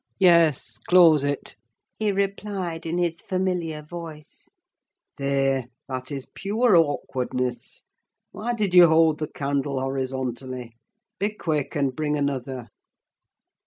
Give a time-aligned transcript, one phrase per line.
[0.17, 1.55] "Yes, close it,"
[1.99, 4.49] he replied, in his familiar voice.
[5.17, 7.83] "There, that is pure awkwardness!
[8.31, 10.73] Why did you hold the candle horizontally?
[11.19, 12.69] Be quick, and bring another."